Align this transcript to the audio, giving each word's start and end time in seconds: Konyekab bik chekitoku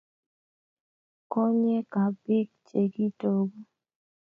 Konyekab 1.31 2.13
bik 2.25 2.49
chekitoku 2.67 3.57